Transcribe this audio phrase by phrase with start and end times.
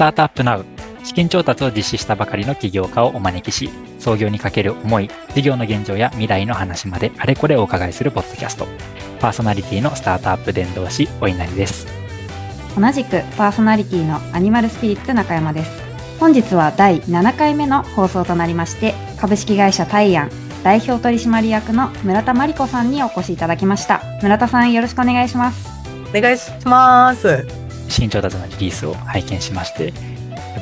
[0.00, 0.64] タートアップナウ
[1.04, 3.68] 資金調達を実施したばかりの起業家をお招きし、
[3.98, 8.66] 創業にかける思い、事業の現状や未来の話まであれこれお伺いするポッドキャスト。
[9.20, 11.86] パーソナリティのスタートアップ伝道師、お稲荷です。
[12.78, 15.70] 同じくパーソナリティのアニマルスピリッツ中山です。
[16.18, 20.30] 本日は第7回目の放送となりまして、株式会社タイアン
[20.64, 24.00] 代表取締役の村田真理子さんにお越しいただきました。
[24.22, 25.68] 村田さんよろしくお願いします。
[26.14, 27.59] お願いします。
[27.90, 29.92] 新調達のリリースを拝見しまして、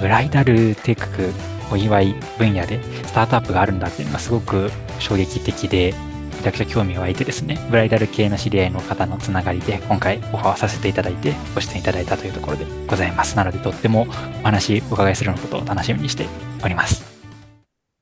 [0.00, 1.32] ブライダルテック
[1.70, 5.94] お祝い分野でスタートアップがあるんだっていうのがすごく衝撃的で、
[6.36, 13.36] めちゃくちゃ興味湧いてですね、ブライダル系の知り合いの方のつながりで、今回オファーさせていただいて、ご出演いただいたというところでございます。
[13.36, 14.06] なので、とっても
[14.40, 16.26] お話お伺いするのことを楽しみにして
[16.62, 17.04] おります。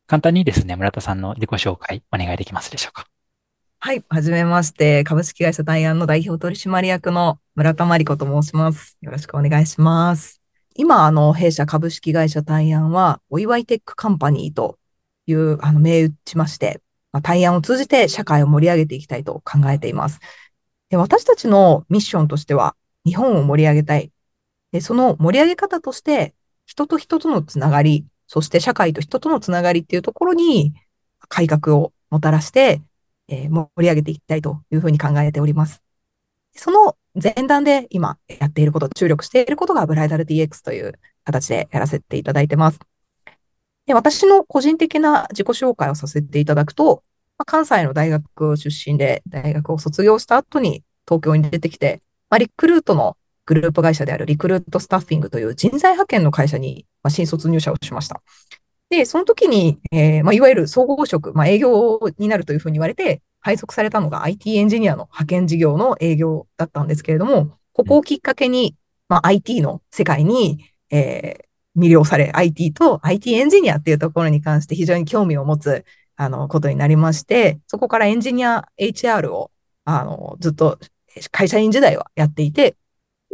[0.06, 3.06] 簡単にですね、村田さんの自己紹介お願いできますでしょうか。
[3.86, 8.98] はい、はじめまして、株式会社 TAIAN の代表取締役の村田磨理子と申します。
[9.00, 10.42] よろしくお願いします。
[10.74, 14.80] 今、あの、弊社株式会社 TAIAN は、お祝いテックカンパニーと
[15.28, 20.18] いう、あの、銘打ちまして、まあ、 TAIANを通じて社会を盛り上げていきたいと考えています。
[20.90, 22.74] で私たちのミッションとしては、
[23.04, 24.10] 日本を盛り上げたい。
[24.72, 26.34] でその盛り上げ方として、
[26.66, 30.74] 人と人とのつながり、そして社会と人とのつながりっていうところに
[31.28, 32.82] 改革をもたらして、
[33.28, 35.82] えー、盛り上げていきたいというふうに考えております。
[36.54, 42.80] その前段で今やっていること、注力していることがブライダル DX という形でやらせていただいてます。
[43.86, 47.04] で私の個人的な自己紹介をさせていただくと、
[47.38, 58.22] まあ、関西の大学出身で大学を卒業した後に東京に出てきて、まあ、リクルートのグループ会社であるリクルートスタッフィングという人材派遣の会社に、まあ、新卒入社をしました。
[58.90, 68.76] で、その時に、えーまあ、いわゆる総合職、まあ、営業になるというふうに言われて、配属されたのが IT エンジニアの派遣事業の営業だったんですけれども、ここをきっかけに、
[69.08, 75.84] まあ、IT の世界に、えー、魅了され、IT と IT エンジニアっていうところに関して非常に興味を持つ、
[76.16, 79.50] あの、ことになりまして、そこからエンジニア HR を、
[79.84, 80.78] あの、ずっと
[81.30, 82.76] 会社員時代はやっていて、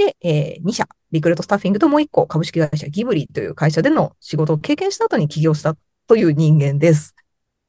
[0.02, 5.76] で、えー、2社、リクルートスタッフィングともう1個、株式会社ギブリという会社での仕事を経験した後に起業した
[6.08, 7.14] という人間です。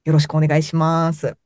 [0.05, 1.37] よろしくお願いします。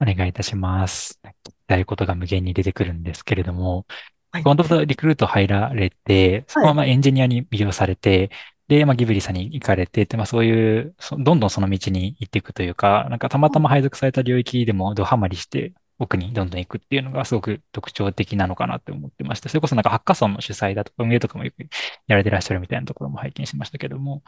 [0.00, 1.20] お願いいたします。
[1.24, 3.86] 聞きたいことが無限に出てくるんですけれども、
[4.30, 8.30] はい、もともとリクルート入られて、そのままエンジニアに魅了されて、
[8.68, 21.68] で、まあ、ギブリさんに行かれて、で、まあ、そういう、どんどんその道に行っていくというか、なんかたまたま配属された領域でもドハマりして、奥にどんどん行くっていうのがすごく特徴的なのかなって思ってまして、それこそなんかハッカソンの主催だとか運営とかもよくや
[22.08, 24.22] られてらっしゃるみたいなところも拝見しましたけども、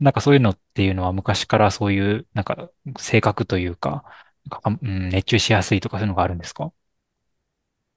[0.00, 4.04] なんかそういうのっていうのは昔からそういう、なんか性格というか、
[4.82, 6.72] うん、熱中しやすいとかそういうのがあるんですか？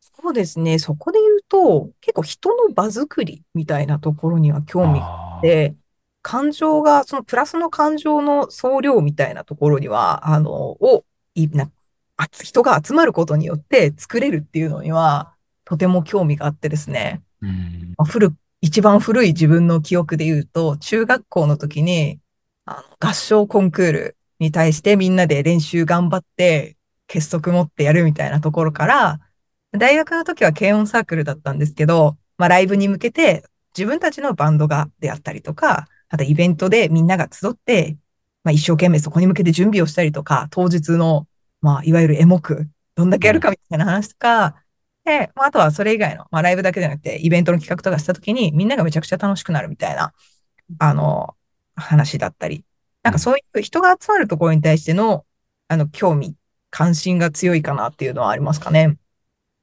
[0.02, 0.78] そうですね。
[0.78, 5.76] そこで言うと、結構人の場作りみたいなところには興味があって、
[6.22, 11.72] 感情が、そのプラスの感情の総量みたいなところには、あの、を、いな
[12.32, 15.34] 人が集まることによって作れるっていうのには、
[15.66, 17.22] とても興味があってですね。
[17.42, 22.20] うん、古一番古い自分の記憶で言うと、中学校の時に、
[22.66, 26.78] あの合唱コンクールに対してみんなで練習頑張って
[27.08, 29.20] 結束持ってやるみたいなところから、
[29.72, 33.44] 大学の時は軽音サークルだったんですけど、まあライブに向けて
[33.76, 37.98] 自分たちのバンドがであったりとか、あとイベントでみんなが集って、
[38.44, 41.28] まあ一生懸命そこに向けて準備をしたりとか、当日の、
[41.62, 44.56] まあいわゆるエモく、どんだけやるかみたいな話とか、
[45.06, 50.14] で、まあ、あとはそれ以外の、まあライブだけじゃなくて、イベントの企画とかした時にみんながめちゃくちゃ楽しくなるみたいな、
[50.80, 51.36] あの、
[51.76, 52.64] 話だったり、
[53.04, 55.26] なんかそういう人が集まるところに対しての、
[55.68, 56.36] あの、興味、
[56.70, 58.98] 関心が強いかなっていうのはありますかね。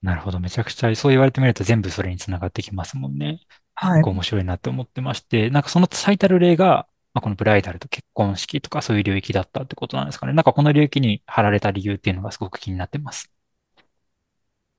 [0.03, 0.39] なるほど。
[0.41, 3.41] めちゃくちゃ、そう言われてみると全部それにつながってきますもんね。
[3.75, 4.03] はい。
[4.03, 6.87] 面白いなって思ってまして、なんかその最たる例が、
[7.19, 10.33] まあ、このブライダルと結婚式とかそういう領域だったってことなんですかね。
[10.35, 13.33] なんかこの領域に貼られた理由っていうのがすごく気になってます。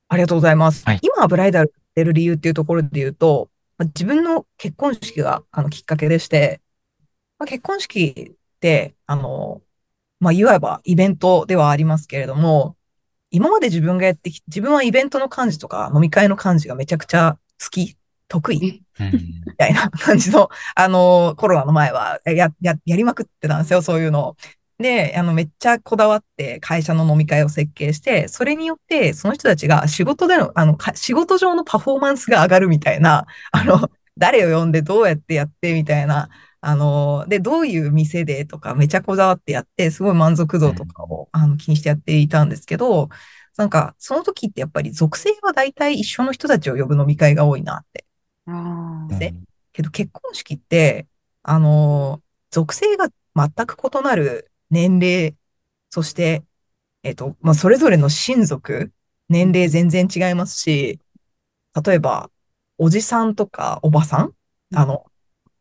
[0.08, 0.86] ありがとうございます。
[0.86, 6.62] はい、今、ブライダル出る理由っていうところで言うと、まあ、自分の結婚式があのきっかけでして、
[7.38, 8.36] まあ、結婚式、
[9.06, 9.62] あの、
[10.22, 12.78] まあ、いわばイベントではありますけれども、
[13.32, 17.98] 今まで自分がやってき、自分はイベントの幹事とか飲み会の幹事がめちゃくちゃ好き、
[18.30, 24.38] 得意、みたいな感じの、 あの、コロナの前はや、や、やりまくってたんですよ、そういうの
[24.80, 36.30] で、あの、めっちゃこだわって会社の飲み会を設計して、それによってその人たちが仕事での、あの、仕事上のパフォーマンスが上がるみたいな、あの、誰を呼んでどうやってやってみたいな、
[36.62, 43.10] あの、で、どういう店でとかめちゃこだわってやって、すごい満足度とかを、あの気にしてやっていたんですけど、
[43.58, 48.06] なんか、その時ってやっぱり属性は大体一緒の人たちを呼ぶ飲み会が多いなって。
[49.10, 49.34] 結
[49.72, 51.08] けど結婚式って、
[51.44, 55.36] あの、属性が全く異なる年齢、
[55.90, 56.44] そして、
[57.04, 58.92] えっと、まあ、それぞれの親族、
[59.30, 61.00] 年齢全然違いますし、
[61.86, 62.30] 例えば、
[62.78, 64.34] おじさんとかおばさん、
[64.76, 65.06] あの、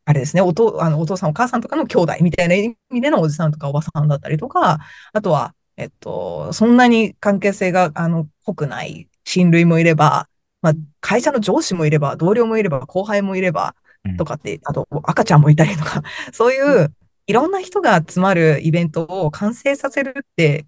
[0.04, 4.78] あれですね、おとあのお父さんお母さんとかの兄弟みたいな意味でのおじさんとかおばさんだったりとか、
[5.12, 10.28] あとは、えっと、そんなに関係性が、あの、濃くない親類もいれば、
[10.62, 13.74] まあ、会社の上司もいれば、同僚もいれば、後輩もいれば、
[14.16, 16.02] とかって、あと赤ちゃんもいたりとか、
[16.32, 16.94] そういう
[17.26, 20.66] いろんな人が集まるイベントを完成させるって、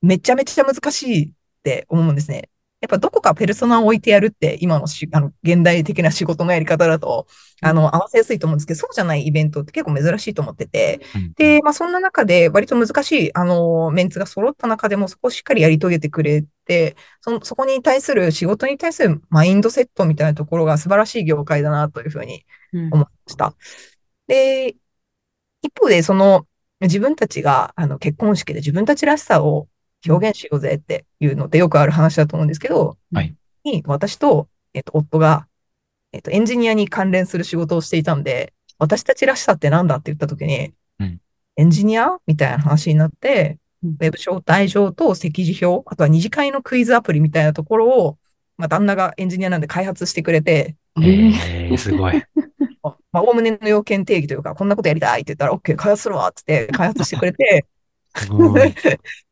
[0.00, 2.50] めちゃめちゃ難しいって思うんですね。
[2.82, 7.28] やっぱどこかペルソナを置いてやるって今のしあの現代的な仕事のやり方だと、
[7.60, 11.00] あの、合わせやすいと思うんですけど、そうじゃないイベントって結構珍しいと思ってて、
[11.36, 23.46] で、まあそんな中で割と難しい、あの、メンツが揃った中でもそこをしっかりやり遂げてくれて、その、そこに対する仕事に対するマインドセットみたいなところが素晴らしい業界だなというふうに思いました。
[23.46, 23.54] うん、
[24.26, 24.74] で、
[25.62, 26.48] 一方でその
[26.80, 29.68] 自分たちがあの結婚式で自分たちらしさを
[30.08, 33.34] 表現しようぜっていうのってよくある話だと思うんですけど、はい、
[33.64, 35.46] に私と、えっと、夫が、
[36.12, 41.20] えっと、エンジニアに関連する仕事をしていたんで、私たちらしさってなんだって言ったときに、うん、
[41.56, 48.18] エンジニアみたいな話になって、ウェブ招待状と席次表、あとは二次会のクイズアプリみたいなところを、
[48.56, 52.22] まあ、旦那がエンジニアなんで開発してくれて、えー、すごい。
[53.12, 57.66] まあ、おおむねの要件定義というか、こんなことやりたいって言ったら、OK、開発するわって開発してくれて、
[58.12, 58.72] っ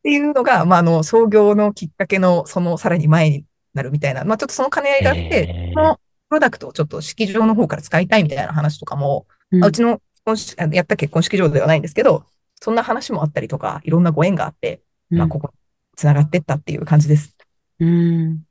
[0.02, 3.44] ていうのが、まあ、あの、創業のきっかけの、そのさらに前に
[3.74, 10.00] なるみたいな、まあ、ちょっとその兼ね合いがあって、そのプロダクトをちょっと式場の方から使いたいみたいな話とかも、うん、うちの
[10.72, 12.24] やった結婚式場ではないんですけど、
[12.60, 14.80] そんな話もあったりとか、いろんなご縁があって、
[15.10, 15.50] まあ、ここ、
[15.96, 17.36] つながってったっていう感じです。
[17.80, 18.42] うん。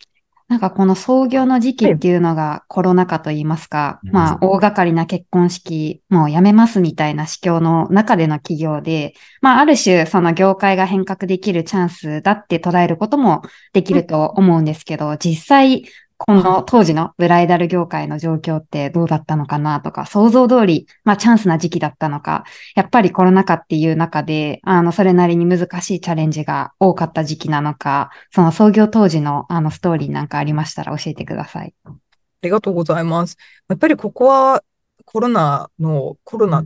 [0.49, 13.43] なんかこの創業の時期っていうのがコロナ禍といいますか、まあ大掛かりな結婚式もうやめますみたいな市況の中での企業で、まあある種その業界が変革できるチャンスだって捉えることも
[13.73, 15.85] できると思うんですけど、実際
[16.21, 22.43] この当時のブライダル業界の状況ってどうだったのかなとか、想像通り、まあチャンスな時期だったのか、
[22.75, 31.73] やっぱりコロナ禍っていう中で、あの、それなりに難しいチャレンジが多かった時期なのか、その創業当時のあのストーリーなんかありましたら教えてください。
[31.85, 31.91] あ
[32.41, 33.37] りがとうございます。
[33.69, 34.61] やっぱりここは
[35.05, 36.65] コロナの、コロナ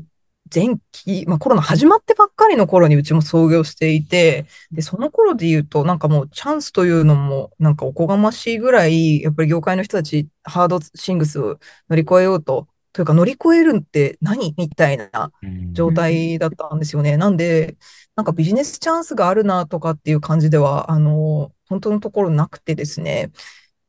[0.54, 11.60] 前期、まあコロナ始まってばっかりの頃にうちも創業していて、で、その頃で言うと、なんかもうチャンスというのも、なんかおこがましいぐらい、やっぱり業界の人たち、ハードシングスを
[11.90, 15.32] 乗り越えようと、というか乗り越えるって何みたいな
[15.74, 17.18] 状態だったんですよね。
[17.18, 17.78] なんで、
[18.16, 23.32] なんかビジネスチャンスがあるなとかっていう感じでは、あの、本当のところなくてですね。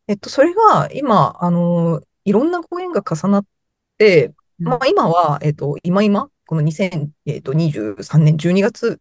[0.08, 3.46] えっと、それが今、あの、いろんなご縁が重なっ
[3.98, 9.00] て、まあ今は、えっと、今今、この2023年12月、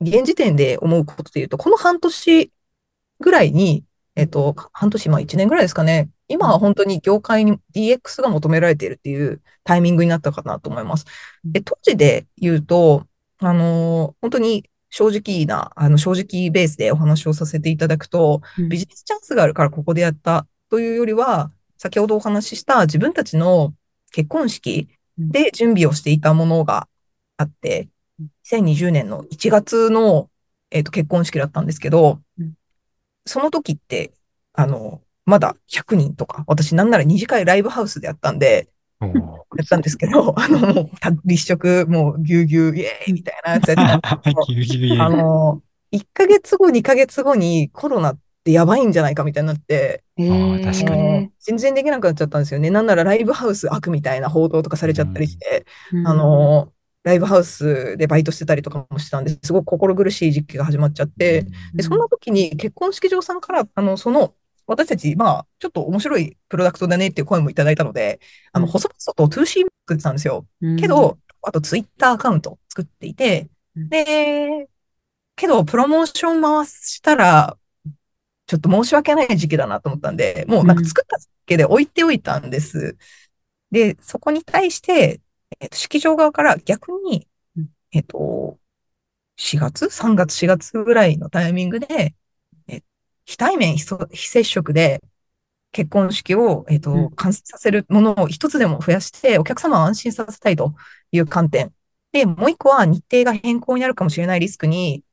[0.00, 2.52] 現時点で思うことで言うと、この半年
[3.20, 3.84] ぐらいに、
[4.16, 6.10] えっと、半年、まあ1年ぐらいですかね。
[6.28, 11.04] 今は本当に業界に DX が求められているっていうタイミングになったかなと思います。
[11.44, 13.06] で、当時で言うと、
[13.38, 23.74] あの、本当に正直な、あの、正直ベースでお話をさせていただくと、ビジネスチャンスがあるからここでやったというよりは、先ほどお話しした自分たちの
[24.10, 24.88] 結婚式
[25.28, 26.88] で準備をしていたものが
[27.36, 27.88] あって、
[28.50, 30.30] 2020年の1月の、
[30.70, 32.20] えーと、結婚式だったんですけど、
[33.26, 34.12] その時って、
[34.54, 39.08] あの、まだ100人とか、私なんなら2次会ライブハウスでやったんで、や
[39.62, 40.90] ったんですけど、 あの、もう、
[41.24, 45.62] 立食、もう、ぎゅうぎゅう、イエーイみたいなやつやってたんですけど、 あの、
[45.92, 51.30] 1ヶ月後、2ヶ月後にコロナってやばいんじゃないかみたいになって、確かに。
[51.40, 52.70] 全然できなくなっちゃったんですよね。
[52.70, 64.34] なんならライブハウス悪みたいな報道とかされちゃったりして、うん、あの、ライブハウスでバイトしてたりとかもしてたんですごく心苦しい時期が始まっちゃって、でそんな時に結婚式場さんから、あの、その、
[64.66, 68.20] 私たち、まあ、ちょっと面白いプロダクトだねっていう声もいただいたので、
[68.52, 70.46] あの、細々と 2C 作ってたんですよ。
[70.78, 74.68] けど、あと Twitter アカウント作っていて、で、
[75.36, 77.56] けど、プロモーション回したら、
[78.50, 82.96] ちょっと申し訳ない時期だなと思ったんで、もうなんか作っただけで置いておいたんです。
[83.70, 85.20] で、そこに対して、
[85.60, 87.28] えっ、と、式場側から逆に、
[87.92, 88.58] えっ、と、
[89.36, 92.16] 4月 ?3 月、4月ぐらいのタイミングで、
[92.66, 92.82] え
[93.24, 95.00] 非対面、非接触で
[95.70, 100.74] 結婚式を、えっ、と、完成させるものを一つでも増やして、お客様を安心させたいと
[101.12, 101.72] いう観点。
[102.10, 105.04] で、もう一個は日程が変更になるかもしれないリスクに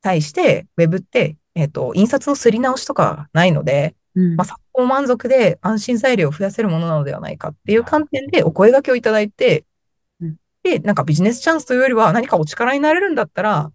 [0.00, 4.36] 対して、ウェブってえっ、ー、と、印刷のすり直しとかないので、うん。
[4.36, 9.64] まあ、作法満足で安心材料を増やせるものなのではないかっていう観点でお声掛けをいただいて
[10.20, 13.72] うん、で、なんかビジネスチャンスというよりは何かお力になれるんだったら、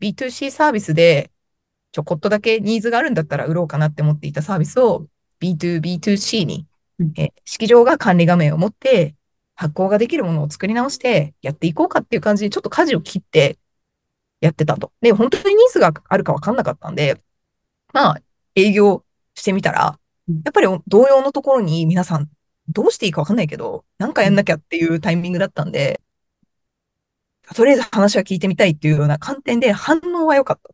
[0.00, 1.32] B2C サービスで
[1.92, 5.06] ちょこっとだけニーズがあるんだったら売ろうかなって思っていたサービスを
[5.40, 6.66] B2B2C に
[7.00, 9.16] うん、えー式場が管理画面を持って
[9.54, 13.58] 発行ができるものを作り直してやっていこうかっていう感じにちょっと舵を切って
[14.40, 14.92] やってたと。
[15.00, 17.20] で、本当にニーズがあるか分かんなかったんで、
[17.92, 18.22] まあ、
[18.54, 19.04] 営業
[19.34, 22.28] してみたらうん、やっぱり同様のところに皆さん
[22.68, 26.00] どうしていいか分かんないけど、なんかやんなきゃっていうタイミングだったんで、
[27.54, 30.72] とりあえず話は聞いてみたいっていうような観点で反応は良かったっ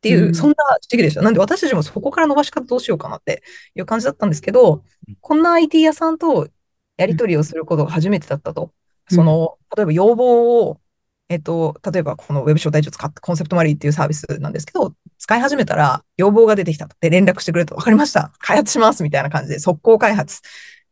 [0.00, 1.22] ていうう、んそんな時期でした。
[1.22, 3.42] なんで私たちもそこから伸ばし方どうしようかなって
[3.76, 4.82] いう感じだったんですけど、
[5.20, 6.48] こんな IT 屋さんと
[6.96, 8.62] やり取りをすることが初めてだったと。
[8.62, 8.70] うん
[9.08, 10.80] その、例えば要望を、
[11.28, 16.96] えっと、例えばこの Web 招待所を使ってコンセプトマリーっていうサービスなんですけど、使い始めたら要望が出てきたと。
[17.00, 18.32] で、連絡してくれると、わかりました。
[18.38, 20.42] 開発しますみたいな感じで、速攻開発。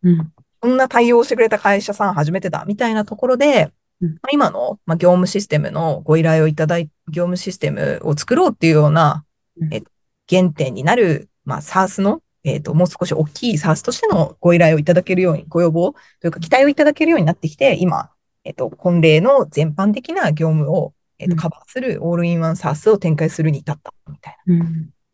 [0.02, 9.26] うんこんな対応してくれた会社さん初めてだ、みたいなところで、うんまあ今の、まあ、業務システムのご依頼をいただい業務システムを作ろうっていうような、
[9.60, 9.82] うんえ
[10.28, 18.10] 原点になる、まあ、SARS の、えっと、もう少し大きい SARS としてのご依頼をいただけるように、ご要望というか、期待をいただけるようになってきて、今、
[18.44, 24.64] えっと、婚礼の全般的な業務を、えっと、うんカバーするオールインワン SARS を展開するに至ったみたいな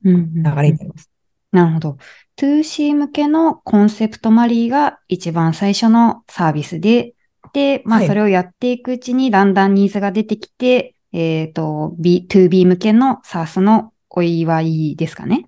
[0.03, 1.11] 流れになります。
[1.53, 1.99] なるほど。
[2.37, 7.15] 2C 向けのコンセプトマリーが一番最初のサービスで、
[7.53, 15.47] で、まあはいそれをやっていくうちにだんだんニーズが出てきて、えっと、B、2B 向けの SaaS のお祝いですかね？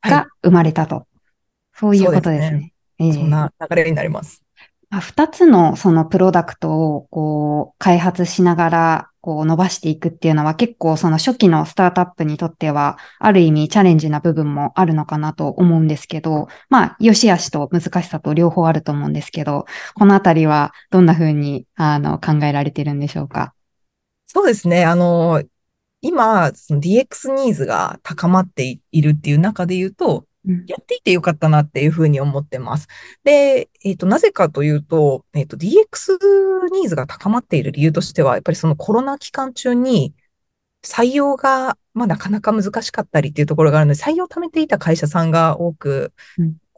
[0.00, 1.06] はいが生まれたと。
[1.74, 2.72] そういうことですそうですね。
[2.98, 4.42] ええそんな流れになります。
[4.90, 23.54] まあ二つのそのプロダクトをこう開発しながらこう伸ばしていくっていうのは結構その初期のスタートアップにとってはある意味チャレンジな部分もあるのかなと思うんですけど、まあ良し悪しと難しさと両方あると思うんですけど、このあたりはどんな風にあの考えられてるんでしょうか？
[24.26, 24.84] そうですね。
[24.86, 25.42] あの、
[26.02, 30.24] 今、その DX ニーズが高まっているっていう中で言うと、
[30.66, 32.88] やっていてよかったなっていうふうに思ってます。
[33.24, 36.18] で、えっと、なぜかというと、えっと、DX
[36.72, 40.14] ニーズが高まっている理由としては、やっぱりそのコロナ期間中に
[40.82, 46.12] 採用が、まあ、なかなか難しかったりっていうところがあるので、採用を貯めていた会社さんが多く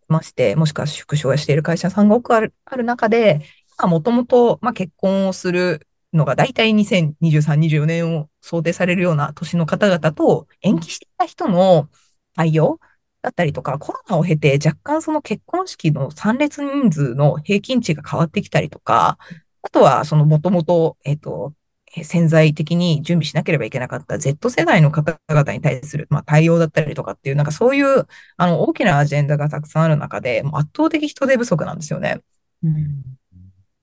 [0.08, 3.42] まして、もしくは縮小している会社さんが多くあるある中で、
[3.78, 11.88] もともと、まあ、結婚をするのが大体2023、24年を想定されるような年の方々と延期していた人の
[12.34, 12.80] 対応
[13.22, 19.18] だったりとか、コロナを経て若干その結婚式の参列人数の平均値が変わってきたりとか、
[19.62, 21.54] あとはそのもともと、えっと、
[21.96, 32.20] え潜在的に準備しなければいけなかった Z 世代の方々に対する、まあ、対応だったりとかっていう、なんかそういうあの大きなアジェンダがたくさんある中で、もう圧倒的人手不足なんですよね。
[32.64, 33.02] うん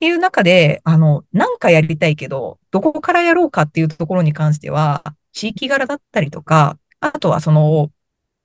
[0.00, 7.90] ていう中で、あの、なんかやりたいけど、どこからやろうかっていうところに関しては、地域柄だったりとか、あとはその、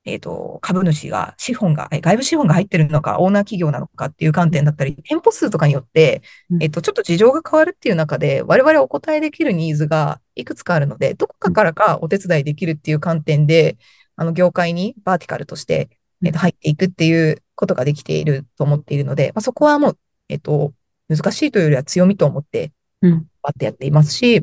[0.06, 6.22] えっ、と、株主が、資本が、え外部資本が入ってるのか、オーナー企業なのかっていう観点だったり、店舗数とかによって
[6.52, 6.64] う、ん。
[6.64, 13.78] えっ、と、ちょっと事情が変わるっていう中で、我々お答えできるニーズがいくつかあるので、どこかからかお手伝いできるっていう観点で、
[14.16, 15.90] あの、業界にバーティカルとして、
[16.24, 19.98] えっ、と、入っていくっていうことができていると思っているので、まあ、そこはもう、
[20.30, 20.74] えっ、と、
[21.10, 22.72] 難しいというよりは強みと思って、
[23.02, 23.28] うん。
[23.42, 24.42] バッてやっていますし、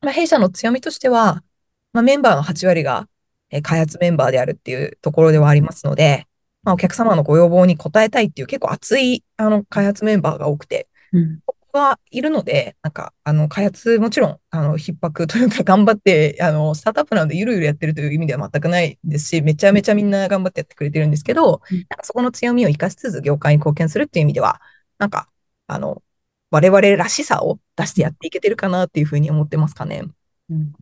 [0.00, 1.42] まあ、弊社の強みとしては、
[1.92, 3.08] まあ、メンバーの8割が、
[3.52, 6.26] えー開発メンバーであるっていうところではありますので、
[6.64, 11.40] まあ、お客様のご要望に応えたいっていう結構熱いあの開発メンバーが多くて、うん。
[11.44, 21.76] ここがいるので、なんか、あの、開発もちろん、あの、逼迫というか 頑張って、あの、スタートアップなのでゆるゆるやってるという意味では全くないですし、めちゃめちゃみんな頑張ってやってくれてるんですけど、うん。
[21.76, 24.60] なんかそこの強みを生かしつつ業界に貢献するっていう意味では、
[24.98, 25.28] なんか、
[25.66, 26.02] あの、
[26.50, 30.02] 我々らしさを出してやっていけてるかなっていうふうに思ってますかね。
[30.50, 30.72] うん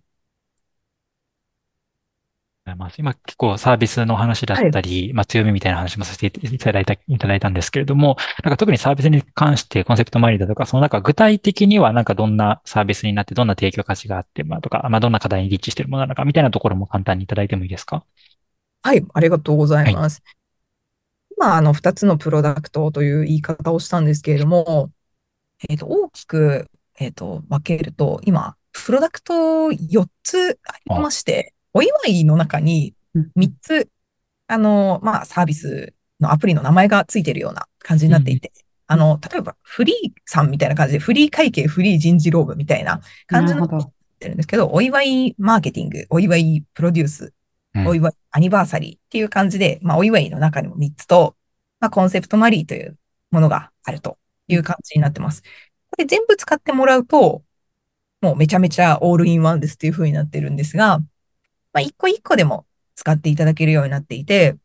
[2.67, 2.99] ございます。
[2.99, 18.05] 今結構サービスの話だったり、まあ強みみたいな話もさせていただいた、いただいたんですけれども、なんか特にサービスに関してコンセプト周りだとか、その中具体的にはなんかどんなサービスになって、どんな提供価値があって、まあとか、まあどんな課題に立地しているものなのかみたいなところも簡単にいただいてもいいですか？
[18.83, 20.23] はい、ありがとうございます。
[21.37, 24.91] 今、あの、2つのプロダクトという言い方をしたんですけれども、
[25.69, 33.31] えっと、大きく、えっと、分けると、今、プロダクト4つありまして、お祝いの中にうん。
[33.37, 33.89] 3つ、
[34.47, 38.53] あの、まあ、サービスのアプリの名前がついているような感じになっていて、
[38.87, 47.33] あの、例えば、フリーさんみたいな感じで、フリー会計、フリー人事労務みたいな感じのってるんですけど、お祝いマーケティング、お祝いプロデュース、
[47.75, 47.87] うん。
[47.87, 51.37] お祝いアニバーサリーっていう感じで、まあ、お祝いの中にも3つと、
[51.79, 52.99] まあ、コンセプトマリーという
[53.31, 55.43] ものがあるという感じになってます。
[55.43, 57.43] これ全部使ってもらうと、
[58.21, 61.01] もうめちゃめちゃオールインワンですっていう風になってるんですが、
[61.73, 64.57] まあ、一個一個でも使っていただけるようになっていて、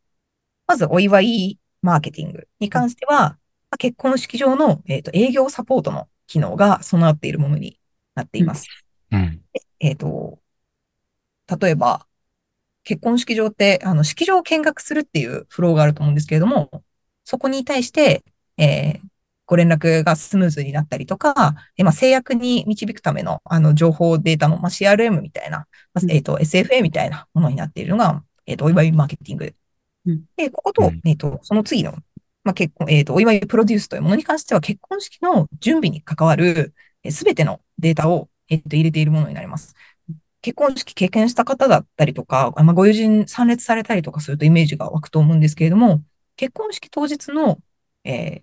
[0.66, 3.38] まずお祝いマーケティングに関しては、ま
[3.70, 7.78] あ、結婚式場の、えーと、営業サポートの機能が備わっているものに
[8.14, 8.66] なっています。
[9.12, 9.40] うん、
[9.80, 10.38] えっ、ー、と、
[11.60, 12.06] 例えば、
[12.82, 16.70] 結婚式場って、あの、式場を見学するっていうフローがあると思うんですけれども、
[17.24, 18.24] そこに対して、
[18.58, 19.08] えー、
[19.46, 29.54] ご連絡がスムーズになったりとか、えまあ、制約に導くためのあの情報データの、まあ、CRM みたいな、まあ、えっ、ー、と、SFA みたいなものになっているのが、えっ、ー、と、お祝いマーケティング。
[30.06, 31.92] うん、で、ここと、えっ、ー、と、その次の、
[32.44, 36.74] まあ、結婚、えっ、と、お祝いプロデュースというものに関しては、結婚式の準備に関わる
[37.10, 39.74] すべてのデータを、えっ、と、入れているものになります。
[40.42, 46.02] 結婚式経験した方だったりとか、まあ、ご友人参列されたりとかするとイメージが湧くと思うんですけれども、
[46.36, 47.58] 結婚式当日の、
[48.04, 48.42] え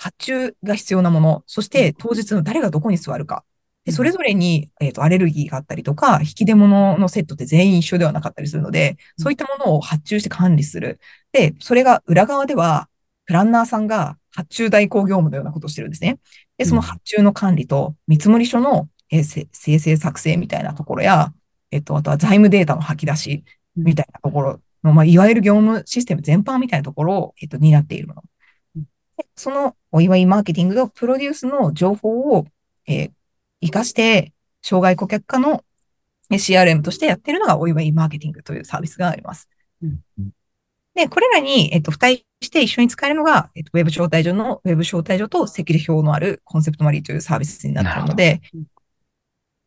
[0.00, 3.44] 発注が必要なもの、そして当日の誰がどこに座るか。
[3.84, 11.00] でそれぞれに、えーと、アレルギーがあったりとか、引き出物のセットって全員一緒ではなかったりするので、そういったものを発注して管理する。
[11.32, 12.88] で、それが裏側では、
[13.26, 16.18] プランナーさんが発注代行業務のようなことをしてるんですね。
[16.56, 21.34] で、その発注の管理と見積書の、えー、生成作成みたいなところや、
[21.70, 23.44] えっと、あとは財務データの吐き出し
[23.76, 28.22] みたいなところの、まあ、いわゆる業務システム全般みたいなところを、えっと、担っているもの。
[29.36, 32.46] そのお祝いマーケティングとプロデュースの情報を、
[32.86, 33.10] えー、
[33.60, 35.64] 活かして、障害顧客化の
[36.30, 39.48] CRM としてやっているのがお祝いマーケティングというサービスがあります。
[39.82, 40.00] うん、
[40.94, 48.40] で、これらに、えっと、付帯して一緒に使えるのが、えっと、ウェブ招待所の、ウェブ招待所と赤履表のあるコンセプトマリーというサービスになっているので、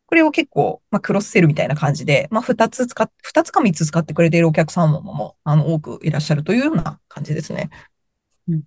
[0.06, 7.70] これを結構、まあ、クロスセルみたいな感じで、まあ、二つ使っ、二つか三つ使ってくれているお客様も、あの、多くいらっしゃるというような感じですね。
[8.48, 8.62] うん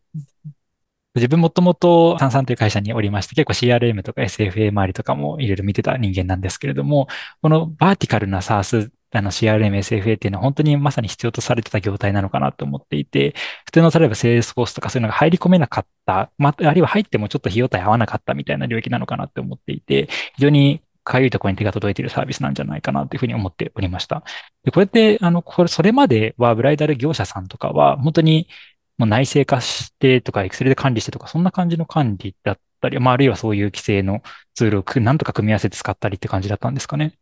[1.18, 7.08] 自分もともとサンサンという会社におりまして、結構 CRM とか SFA 周りとかもいろいろ見てた人間なんですけれども、
[7.42, 13.34] このバーティカルな SaaS あの CRM、SFA っていうのは本当にまさに必要とされてた業態なのかなと思っていて、
[13.66, 24.24] 普通の例えばセールスフォースとかそういうのが入り込めなかった、まあ、あるいは入ってもちょっと費用対合わなかったみたいな領域なのかなって思っていて、非常にかゆいところに手が届いているサービスなんじゃないかなというふうに思っておりました。
[24.66, 28.50] で、これって、あの、これ、それまではブライダル業者さんとかは、本当に
[28.98, 34.22] もう内製化してとか、エクセルで管理してとか、そんな感じの管理だったり、まあ、あるいはそういう既製の
[34.56, 37.14] ツールをなんとか組み合わせて使ったりって感じだったんですかね。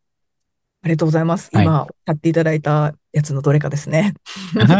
[0.83, 1.49] ありがとうございます。
[1.51, 4.13] 今、はい、やっていただいたやつのどれかですね。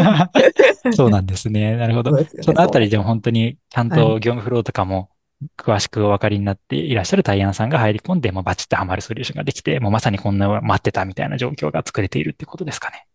[0.93, 1.75] そうなんですね。
[1.77, 2.11] なるほど。
[2.15, 5.09] そ、ね,、のあたりでも本当にちゃんと業務フローとかも
[5.57, 13.07] 詳しくお分かりになっていらっしゃるタイヤンさんが入り込んで、もうバチッとハマるソリューションができて、もうまさにこんな待ってたみたいな状況が作れているってことですかね。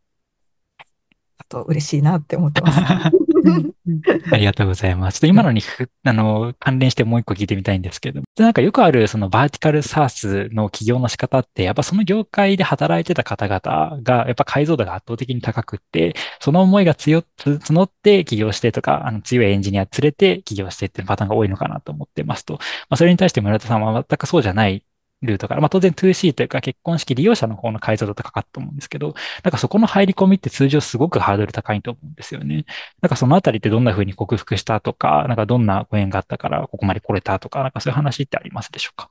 [1.51, 2.81] あと嬉しいなって思ってます。
[4.33, 5.15] ありがとうございます。
[5.15, 5.63] ちょっと今のに
[6.05, 22.61] あの関連してもう一個聞いてみたいんですけど、なんかよくあるそのバーティカルサースの起業の仕方って、やっぱその業界で働いてた方々が、やっぱ解像度が圧倒的に高くって、その思いが強募って起業してとか、あの強いエンジニア連れて起業してっていうパターンが多いのかなと思ってますと、ま
[22.91, 24.85] あ、それに対して村田さんは全くそうじゃない
[25.23, 32.65] ルートから、まあ当然 2C というか結婚式利用者の方の解像度高かったと思うんですけど、なんかそこの入り込みって通常すごくハードル高いと思うんですよね。
[33.03, 39.11] なんかそのあたりってどんな風に克服したとか、なんかどんなご縁があったからここまで来れたとか、なんかそういう話ってありますでしょうか？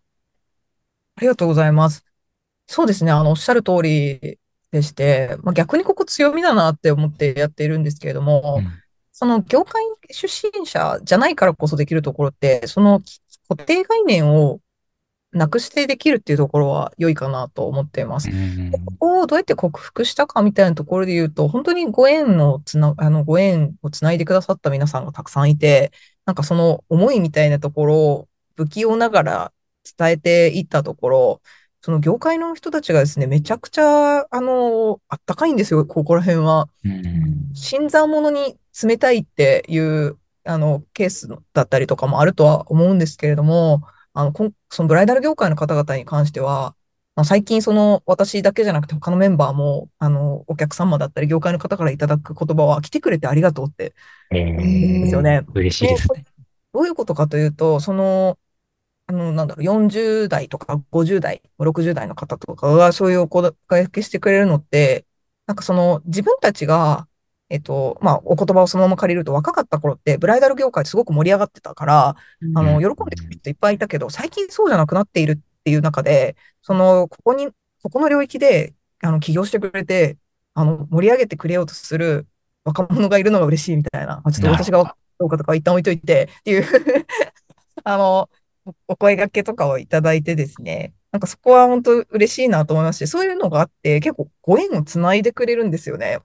[1.18, 2.06] ありがとうございます。
[2.68, 3.12] そうですね。
[3.12, 4.38] あの、おっしゃる通り
[4.72, 8.72] でして、まあ、逆にここ強みだなって思ってやっているんですけれども、うん、
[9.12, 13.02] その業界出身者じゃないからこそできるところって、その
[13.48, 14.60] 固定概念を
[15.32, 18.30] なくしてできるっていうところは良いかなと思っています。
[18.30, 25.92] ここをどうやって克服したかみたいなところで言うと、本当にご縁のつな、 あの、ご縁をつないでくださった皆さんがたくさんいて、
[26.26, 29.52] なんかその思いみたいなところを不器用ながら
[29.98, 31.42] 伝えていったところ、
[31.82, 36.68] その業界の人たちがですね、めちゃくちゃ、あの、あったかいんですよ、ここら辺は。
[37.54, 44.34] 新参者に冷たいっていう、あの、ケースだったりとかもあるとは思うんですけれども、あの、
[44.70, 46.76] そのブライダル業界の方々に関しては、
[47.16, 53.94] まあ、最近その私だけじゃなくて他のメンバーも、あの、お客様だったり業界の方からいただく言葉は来てくれてありがとうって、
[54.30, 55.44] ですよね。
[55.54, 56.24] 嬉しいですね。
[56.74, 58.38] どういうことかというと、その、
[59.08, 65.06] あの、なんだろう、40代とか50代、60代の方とかがそういうお声掛けしてくれるのって、
[65.48, 67.08] なんかその自分たちが
[67.50, 72.16] えっと、まあ、お言葉をそのまま借りると若かった頃って、ブライダル業界すごく盛り上がってたから、
[72.56, 77.48] あの、喜んでくる人いっぱいいたけど、最近そうじゃなくなっているっていう中で、その、ここに、
[77.82, 80.18] ここの領域で、あの、起業してくれて、
[80.54, 82.28] あの、盛り上げてくれようとする
[82.66, 86.66] 若者がいるのが嬉しいみたいな、まあ、ちょっと私がどうかとか一旦置いといてっていう
[87.84, 88.30] あの、
[88.88, 96.20] お声掛けとかをいただいてですね、なんかそこは本当嬉しいなと思いますし、そういうのがあって結構ご縁をつないでくれるんですよね。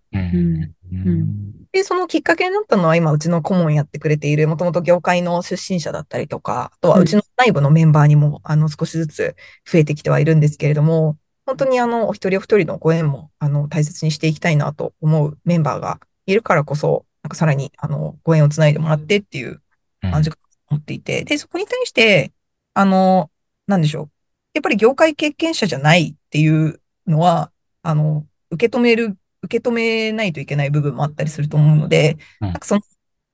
[0.93, 1.67] うん。
[1.73, 9.37] で、そのきっかけになったのは今うちの顧問やってくれている、もともと業界の出身者だったりとか、あとはうちの内部のメンバーにも、あの少しずつ
[9.71, 11.17] 増えてきてはいるんですけれども、
[11.47, 19.61] 本当にあの、お一人お一人のご縁も、あの、大切にしていきたいなと思うメンバーがいるからこそ、なんかさらに、あの、ご縁をつないでもらってっていう
[20.01, 20.37] 感じが
[20.71, 22.33] 思っていて、で、そこに対して、
[22.73, 23.31] あの、
[23.67, 24.11] なんでしょう。
[24.55, 32.49] やっぱり業界経験者じゃないっていうのは、あの、受け止める、受け止めないといけない部分もあったりすると思うので、うん。
[32.49, 32.81] なんかその、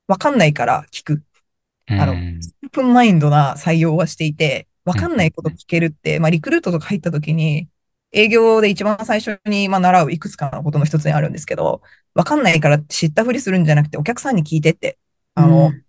[0.08, 1.22] わかんないから聞く。
[1.86, 7.68] あのうんオープンマインドな採用はしていて、わかんないこと聞けるって、まあ、リクルートとか入った時に、
[8.12, 11.82] 営業で一番最初に、まあ、習ういくつかのことの一つにあるんですけど、
[12.14, 14.98] わかんないから知ったふりするんじゃなくて、お客さんに聞いてって、
[15.34, 15.84] あの、うん。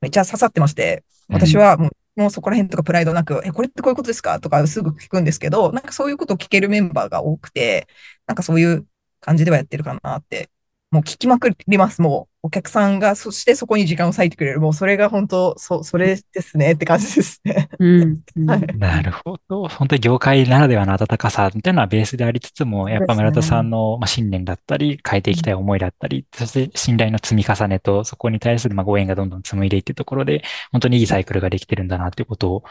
[0.00, 4.40] めっちゃ刺さってまして、私はもう、もうそこら辺とかプライドなく、え、これってこういうことですか？
[4.40, 7.88] とかすぐ聞くんですけど、なんかそういうことを聞けるメンバーが多くて、
[8.26, 8.86] なんかそういう
[9.20, 10.50] 感じではやってるかなって、
[10.94, 12.00] もう聞きまくります。
[12.00, 14.60] もうお客さんが、そしてそこに時間を割いてくれる。
[14.60, 17.68] もうそれが本当、そ、それですねって感じですね。
[17.80, 19.66] うんうん はいなるほど。
[19.66, 32.62] 本当に業界ならではの温かさみたいなのはベースでありつつも、やっぱ村田さんのまあ信念だったり、変えていきたい思いだったり、そして信頼の積み重ねと、そこに対するまあご縁がどんどん紡いでいっているところで、本当にいいサイクルができてるんだなということ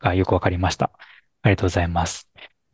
[0.00, 0.90] がよくわかりました。
[1.42, 2.27] ありがとうございます。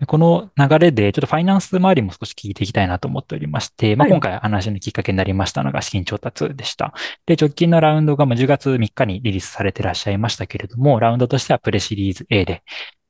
[0.05, 6.93] でこの流れで、ちょっとファイナンス周りも少し聞いていきたいなと思っておりまして、まあ、はい今回話のきっかけになりましたのが資金調達でした。
[7.27, 12.63] で、直近のラウンドがまあ10月3日にリリースされてらっしゃいましたけれども、ラウンドとしてはプレシリーズ A で、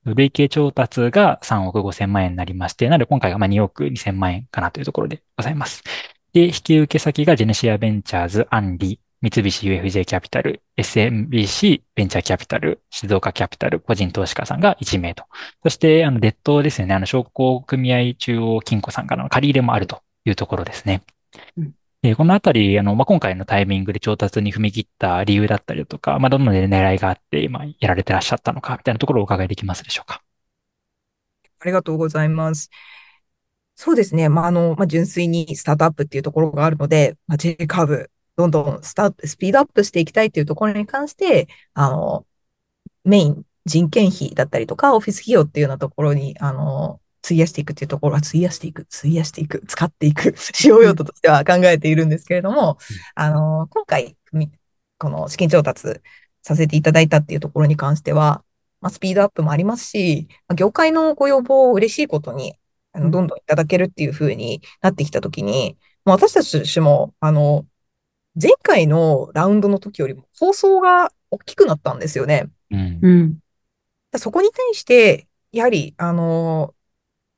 [0.04, 5.82] 累計調達が3億5千万円になりまして、なので今回がまあ2億2千万円かなというところでございます。
[6.32, 15.24] で、引き受け先がジェネシアベンチャーズ、アンリ、三菱 UFJ キャピタル、SMBC ベンチャーキャピタル、静岡キャピタル、個人投資家さんが1名と。
[15.62, 16.92] そして、あの、デッドですよね。
[16.92, 21.02] あの、商工組合中央金庫さんからの借り入れもあるというところですね。
[21.56, 30.22] うんで、このあたり、あの、まあ、今回のタイミングで調達に踏み切った理由だったりだとか、まあ、どんな狙いがあって、今、やられてらっしゃったのか、みたいなところをお伺いできますでしょうか。
[31.60, 32.68] ありがとうございます。
[33.74, 34.28] そうですね。
[34.28, 42.26] まあ、あの、まあ、純粋にスタートアップっていうところがあるので、まあ、J カーブ、どんどんスタート、スピードアップしていきたいっていうところに関して、あの、
[43.04, 52.78] メイン、人件費だったりとか、オフィス費用っていうようなところに、あの、費やしていくっていうところは、費やしていく、費やしていく、使っていく、 使用用途としては考えているんですけれども、
[53.14, 54.50] あの、今回、み
[54.98, 56.00] この資金調達
[56.42, 58.44] させていただいたっていうところに関しては、
[58.80, 62.54] まあ、スピードアップもありますし、まあ業界のご要望を嬉しいことに、
[62.92, 67.66] あの、どんどんいただけるっていう風になってきたときに、もう私たちも、あの、
[68.40, 72.48] 前回のラウンドの時よりも放送が大きくなったんですよね。
[72.70, 72.98] うん。
[73.02, 73.38] うん
[74.18, 76.74] そこに対して、やはり、あの、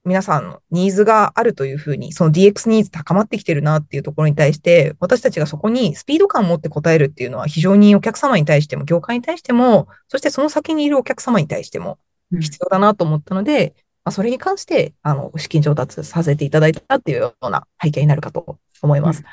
[0.05, 11.99] 皆さんのニーズがあるというふうに、その DX ニーズ高まってきてるなっていうところに対して、私たちがそこにスピード感を持って答えるっていうのは非常にお客様に対しても、業界に対しても、そしてその先にいるお客様に対しても
[12.31, 19.25] うん必要だなと思ったので、まあ、それに関して、あの、資金調達させていただいたっていうような背景になるかと思います。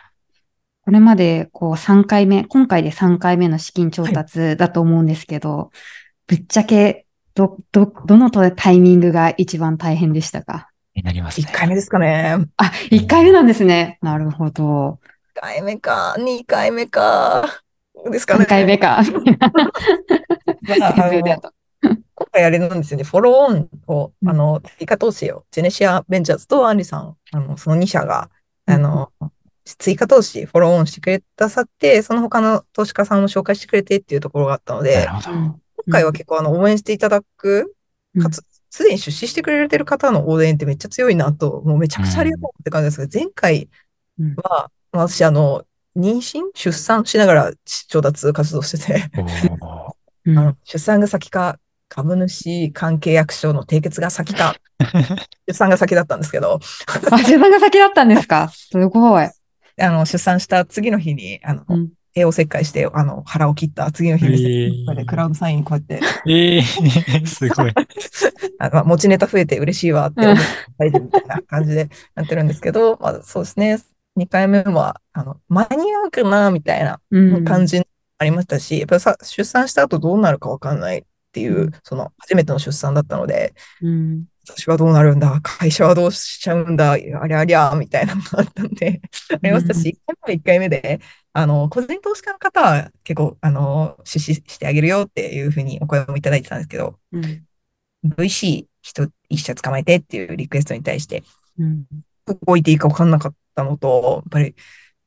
[0.85, 5.71] これまでこう3回目、今回で3回目の資金調達だと思うんですけど、
[6.27, 10.69] ぶっちゃけど、ど、どのタイミングが一番大変でしたか？
[10.93, 11.47] になりますね。
[11.49, 12.35] 1回目ですかね。
[12.57, 13.97] あ、1回目なんですね。
[14.01, 14.99] なるほど。
[15.35, 17.61] 1回目か、2回目か。
[18.11, 18.43] ですかね。
[18.43, 19.01] 3回目か。
[22.15, 28.29] 今回あれなんですよね、フォローオンを、うんあの、追加投資を、ジェネシアベンチャーズとアンリさん、あの、その2社が、
[28.65, 29.11] あの、
[29.65, 35.07] 追加投資、フォローオンしてくれたさって、その他の投資家さんも紹介してくれてっていうところがあったので。
[35.85, 37.75] 今回は結構あの、応援していただく、
[38.21, 43.69] かつ、すでに出資してくれてる方の応援ってめっちゃ強いなと、もうめちゃくちゃありがとうって感じですけど、前回
[44.19, 44.35] うん。
[44.35, 45.63] は、私あの、
[45.97, 47.51] 妊娠出産しながら
[47.87, 49.11] 調達活動してて、
[50.25, 50.39] うん。
[50.39, 54.55] あの出産が先か、株主関係役所の締結が先か、
[55.47, 56.59] 出産が先だったんですけど、
[57.11, 58.49] あ、自分が先だったんですか？
[58.49, 59.29] すごい。
[59.79, 61.89] あの、出産した次の日に、あの、うん。
[62.13, 65.05] 帝王切開して、あの、腹を切った次の日に、えー。
[65.05, 66.61] クラウドサインこうやって、ええ
[67.25, 67.73] すごい。
[68.59, 73.79] あまあ、持ちネタ増えて嬉しいわって思って、みたいな感じでやってるんですけど、まあ、そうですね。
[74.15, 77.43] 2回目は、あの、間に合うかな、みたいなうん。
[77.45, 77.81] 感じ
[78.19, 81.71] ありましたし、やっぱさ、出産した後どうなるかわかんないっていう、うん。
[81.83, 85.39] その、初めての出産だったので、うん私はどうなるんだ？
[85.41, 86.91] 会社はどうしちゃうんだ？
[86.91, 89.01] ありゃありゃみたいなのがあったんで、
[89.31, 90.99] ありましたし、1回目は1回目で、
[91.31, 97.45] あの、個人投資家の方は結構、あの、出資してあげるよっていうふうにお声もいただいてたんですけど、うん、
[98.17, 101.23] VC 人一社捕まえてっていうリクエストに対して、
[101.57, 101.85] うん、
[102.25, 104.55] どこ置いていいか分かんなかったのと、やっぱり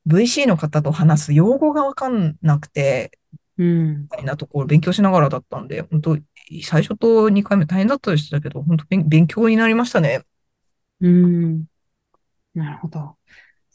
[0.07, 3.11] VC の方と話す用語が分かんなくて、
[3.59, 4.01] うん。
[4.03, 6.17] みたいなところ勉強しながらだったんで、本当
[6.63, 10.21] 最初と2回目大変だったでしたけど、本当勉強になりましたね。
[11.01, 11.65] うん。
[12.53, 13.17] なるほど。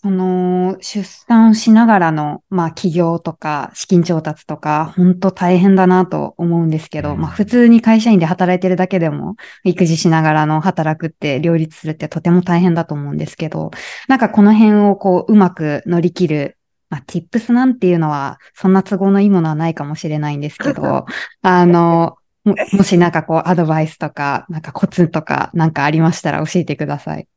[0.03, 13.71] その、出産しながらの、まあ、起業とか、資金調達とか、本当大変だなと思うんですけど、まあ、普通に会社員で働いてるだけでも、育児しながらの働くって両立するってとても大変だと思うんですけど、
[14.09, 16.59] なんかこの辺をこう、うまく乗り切る、
[16.91, 21.07] まあ、tips なんていうのは、そんな都合のいいものはないかもしれないんですけど、
[21.43, 27.29] あの、ももしなんかこう、アドバイスとか、なんかコツとか、なんかありましたら教えてください。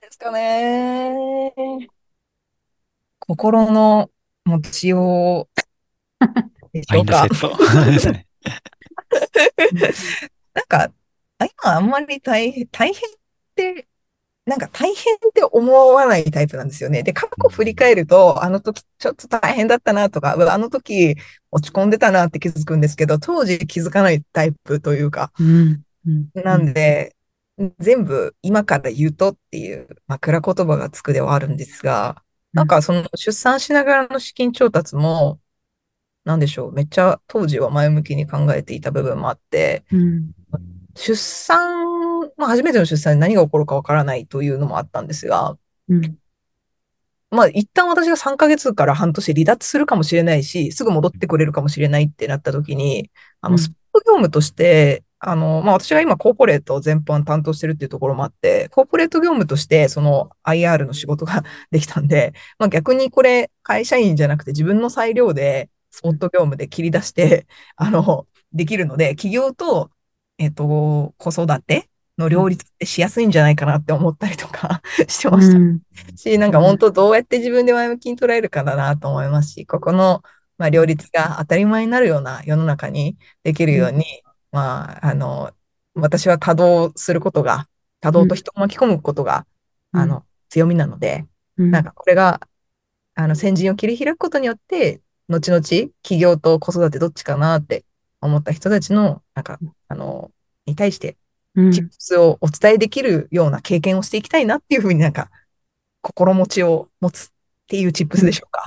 [0.00, 1.14] ですかね。
[3.18, 4.10] 心の
[4.44, 5.64] 持ちよう
[6.72, 7.26] でしょうか。
[10.54, 10.92] なんか、
[11.38, 13.14] 今あんまり大変、大変っ
[13.54, 13.88] て、
[14.46, 17.02] なんか大変って思わないタイプなんですよね。
[17.02, 21.16] で、過去振り返ると、あの時ちょっと大変だったなとか、あの時
[21.50, 25.82] 落ち込んでたなって気づくんですけど、当時気づかないタイプというか、うん。
[26.06, 27.16] うん、なんで、
[27.78, 35.40] 全部今から言うとっていう枕言葉がつくではあるんですが、なんかその出産しながらの資金調達も、
[36.24, 40.32] なんでしょう、めっちゃ当時は前向きに考えていた部分もあって、うん、
[40.94, 41.93] 出産、
[42.36, 45.56] まあ初めての出産で何が起こるかわからないというのもあったんですが、
[45.88, 46.18] うん、
[47.30, 61.42] まあ一旦私が3ヶ月から半年離脱するかもしれないし、すぐ戻ってくれるかもしれないってなった時に、あの、スポーツ業務として、あの、まあ、私が今コーポレート全般担当してるっていうところもあって、コーポレート業務としてその IR の仕事が
[61.72, 69.90] できたんで、まあ、逆にこれ会社員じゃなくて自分の裁量でスポット業務で切り出して、あの、できるので、企業と、
[70.38, 75.58] えっ、と、子育ての両立ってしやすいんじゃないかなって思ったりとか してました。
[75.58, 75.80] うん、
[76.16, 80.22] し、なんか本当どうやって自分で前向きに捉えるかだなと思いますし、ここの、
[80.58, 84.04] まあ、両立が当たり前になるような世の中にできるように、
[84.52, 85.52] まあ、あの、
[85.94, 87.68] 私は多動することが、
[88.00, 89.46] 多動と人を巻き込むことが、
[89.92, 92.40] うん、あの、強みなので、うん、なんかこれが、
[93.16, 95.62] あの、先陣を切り開くことによって、後々、
[96.02, 97.84] 企業と子育てどっちかなって
[98.20, 100.30] 思った人たちの、なんか、あの、
[100.66, 101.16] に対して、
[101.54, 105.30] チップスをお伝えできるような経験をしていきたいなっていうふうになんか、
[106.02, 107.30] 心持ちを持つっ
[107.66, 108.64] ていうチップスでしょうか。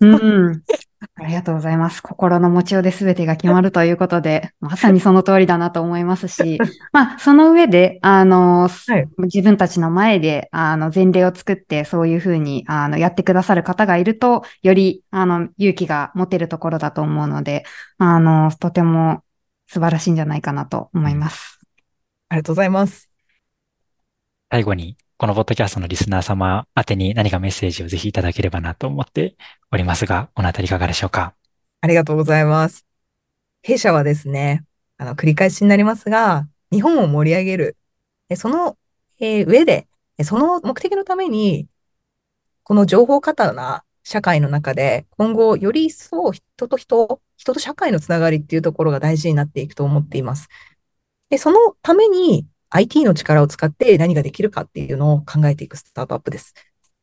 [0.00, 0.62] うん。
[1.16, 2.02] ありがとうございます。
[2.02, 6.58] 心の持ちようで全てが決まるということで、まさにその通りだなと思いますし、
[6.92, 17.64] まあ、その上で、あの、はい、自分たちの前で、あの、前例を作って、そういうふうに、あの、やってくださる方がいると、より、あの、勇気が持てるところだと思うので、
[17.98, 19.22] あの、とても
[19.66, 21.59] 素晴らしいんじゃないかなと思います。
[22.30, 23.10] ありがとうございます。
[24.52, 29.34] 最後に、このポッドキャストのリスナー様宛てに何かメッセージをぜひいただければなと思って
[29.72, 31.34] おりますが、このあたりいかがでしょうか？
[31.80, 32.86] ありがとうございます。
[33.62, 34.64] 弊社はですね、
[34.96, 37.76] あの、繰り返しになりますが、日本を盛り上げる。
[38.36, 38.78] その、
[39.18, 39.88] えー、上で、
[40.22, 41.66] その目的のために、
[42.62, 50.48] この情報過多な社会の中で、今後、より一層人と人、人と社会のつながりっていうところが大事になっていくと思っています。
[51.30, 56.54] で、そのために、IT の力を使って何ができるかっていうのを考えていくスタートアップです。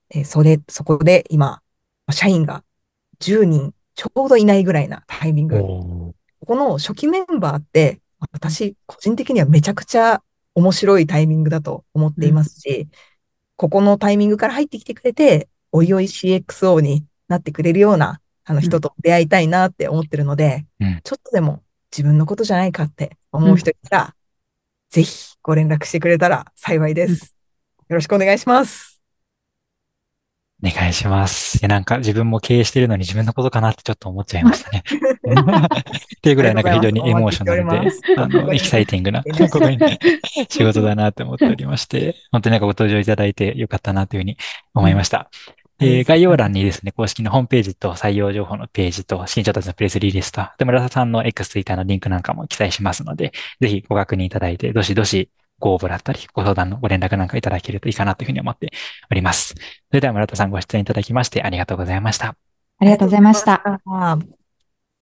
[0.10, 1.62] でそれ、そこで今、
[2.12, 2.64] 社員が
[3.20, 5.60] 10人ちょうどいないぐらいなタイミング。
[5.60, 6.14] こ
[6.46, 8.00] この初期メンバーって、
[8.32, 10.22] 私、個人的にはめちゃくちゃ
[10.56, 12.90] 面白いタイミングだと思っていますし、うん、
[13.58, 24.16] ここのタイミングから入ってきてくれて、おいおい CXO になってくれるようなあの人と出会いたいなって思ってるので、うん、ちょっとでも自分のことじゃないかって思う人いたら、
[24.90, 27.36] ぜひご連絡してくれたら幸いです。
[27.90, 29.02] よろしくお願いします。
[30.64, 31.58] お願いします。
[31.58, 34.84] いや、なんか自分も経営してるのに自分のことかなってちょっと思っちゃいましたね。
[34.88, 40.00] っていうぐらいなんか非常にエモーショナルで、あの、エキサイティングな、ここにね、
[40.50, 44.38] 仕事だなって思っておりまして、本当になんかご登場いただいてよかったなというふうに
[44.74, 45.30] 思いました。
[45.80, 58.72] えー、概要欄にですね、公式のホームページと採用情報のページと、新調達のプレスリリースと、で、村田さんの X、Twitter のリンクなんかも記載しますので、ぜひご確認いただいて、どしどしご応募だったり、ご相談のご連絡なんかいただけるといいかなというふうに思って
[59.12, 59.56] おります。
[59.56, 62.36] それでは村田さんご出演いただきましてありがとうございました。
[62.80, 63.62] ありがとうございました。